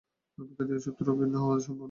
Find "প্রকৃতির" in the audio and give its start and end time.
0.37-0.69